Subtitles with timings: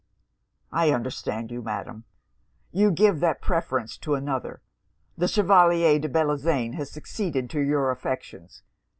[0.71, 2.05] 'I understand you, Madam!
[2.71, 4.63] You give that preference to another.
[5.15, 8.63] The Chevalier de Bellozane has succeeded to your affections.